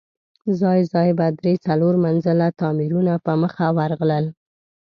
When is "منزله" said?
2.05-2.47